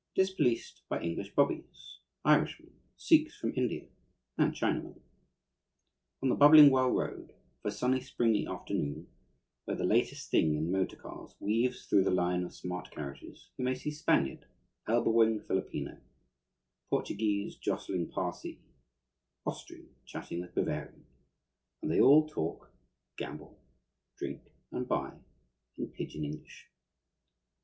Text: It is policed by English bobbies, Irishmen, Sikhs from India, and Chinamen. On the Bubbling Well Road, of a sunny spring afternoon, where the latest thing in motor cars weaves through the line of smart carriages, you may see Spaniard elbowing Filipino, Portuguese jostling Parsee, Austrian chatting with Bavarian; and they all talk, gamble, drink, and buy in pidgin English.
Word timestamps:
It 0.15 0.21
is 0.21 0.31
policed 0.31 0.81
by 0.89 0.99
English 0.99 1.35
bobbies, 1.35 1.99
Irishmen, 2.25 2.73
Sikhs 2.97 3.37
from 3.37 3.53
India, 3.55 3.85
and 4.35 4.51
Chinamen. 4.51 4.99
On 6.23 6.29
the 6.29 6.33
Bubbling 6.35 6.71
Well 6.71 6.89
Road, 6.89 7.35
of 7.63 7.71
a 7.71 7.71
sunny 7.71 8.01
spring 8.01 8.47
afternoon, 8.47 9.07
where 9.65 9.77
the 9.77 9.83
latest 9.83 10.31
thing 10.31 10.55
in 10.55 10.71
motor 10.71 10.95
cars 10.95 11.35
weaves 11.39 11.85
through 11.85 12.03
the 12.03 12.09
line 12.09 12.43
of 12.43 12.55
smart 12.55 12.89
carriages, 12.89 13.51
you 13.59 13.63
may 13.63 13.75
see 13.75 13.91
Spaniard 13.91 14.45
elbowing 14.87 15.39
Filipino, 15.39 15.99
Portuguese 16.89 17.55
jostling 17.57 18.09
Parsee, 18.09 18.57
Austrian 19.45 19.93
chatting 20.05 20.41
with 20.41 20.55
Bavarian; 20.55 21.05
and 21.83 21.91
they 21.91 21.99
all 22.01 22.27
talk, 22.27 22.71
gamble, 23.17 23.61
drink, 24.17 24.51
and 24.71 24.87
buy 24.87 25.15
in 25.77 25.89
pidgin 25.91 26.23
English. 26.25 26.71